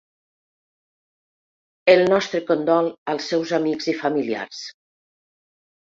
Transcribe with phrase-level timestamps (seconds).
[1.93, 4.67] El nostre condol als seus amics i familiars.